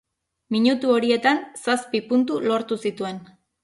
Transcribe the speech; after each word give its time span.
Minutu 0.55 0.95
horietan 0.95 1.43
zazpi 1.67 2.05
puntu 2.11 2.43
lortu 2.51 2.85
zituen. 2.89 3.27